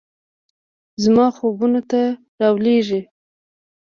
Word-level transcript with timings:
زما 1.03 1.27
خوبونو 1.37 1.81
ته 1.91 2.01
راولیږئ 2.39 3.01